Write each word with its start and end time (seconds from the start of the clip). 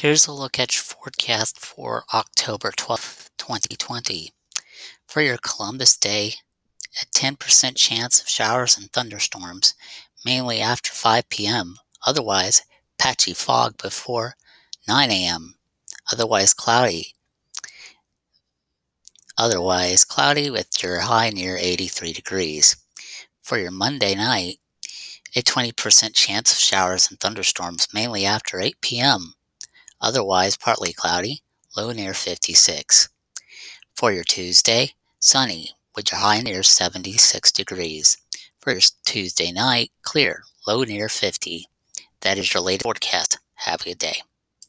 Here's 0.00 0.26
a 0.26 0.32
look 0.32 0.58
at 0.58 0.74
your 0.74 0.82
forecast 0.82 1.58
for 1.60 2.04
October 2.14 2.70
12th, 2.70 3.28
2020. 3.36 4.32
For 5.06 5.20
your 5.20 5.36
Columbus 5.36 5.94
Day, 5.98 6.36
a 7.02 7.04
10% 7.14 7.76
chance 7.76 8.18
of 8.18 8.26
showers 8.26 8.78
and 8.78 8.90
thunderstorms, 8.90 9.74
mainly 10.24 10.62
after 10.62 10.90
5 10.90 11.28
p.m. 11.28 11.76
Otherwise, 12.06 12.62
patchy 12.98 13.34
fog 13.34 13.76
before 13.76 14.36
9 14.88 15.10
a.m. 15.10 15.56
Otherwise, 16.10 16.54
cloudy. 16.54 17.12
Otherwise, 19.36 20.06
cloudy 20.06 20.48
with 20.48 20.82
your 20.82 21.00
high 21.00 21.28
near 21.28 21.58
83 21.58 22.14
degrees. 22.14 22.74
For 23.42 23.58
your 23.58 23.70
Monday 23.70 24.14
night, 24.14 24.60
a 25.36 25.42
20% 25.42 26.14
chance 26.14 26.52
of 26.52 26.58
showers 26.58 27.10
and 27.10 27.20
thunderstorms, 27.20 27.86
mainly 27.92 28.24
after 28.24 28.58
8 28.58 28.80
p.m. 28.80 29.34
Otherwise, 30.00 30.56
partly 30.56 30.92
cloudy, 30.92 31.42
low 31.76 31.92
near 31.92 32.14
56. 32.14 33.08
For 33.94 34.12
your 34.12 34.24
Tuesday, 34.24 34.94
sunny, 35.18 35.72
with 35.94 36.10
your 36.10 36.20
high 36.20 36.40
near 36.40 36.62
76 36.62 37.52
degrees. 37.52 38.16
For 38.60 38.72
your 38.72 38.80
Tuesday 39.04 39.52
night, 39.52 39.90
clear, 40.02 40.42
low 40.66 40.84
near 40.84 41.08
50. 41.08 41.66
That 42.22 42.38
is 42.38 42.52
your 42.54 42.62
latest 42.62 42.84
forecast. 42.84 43.38
Have 43.54 43.82
a 43.82 43.84
good 43.84 43.98
day. 43.98 44.22